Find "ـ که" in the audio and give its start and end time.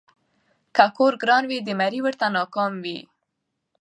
0.39-0.85